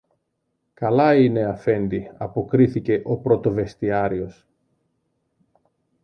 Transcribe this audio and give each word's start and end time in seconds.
Καλά 0.73 1.15
είναι, 1.15 1.43
Αφέντη, 1.45 2.11
αποκρίθηκε 2.17 3.01
ο 3.05 3.17
πρωτοβεστιάριος 3.17 4.47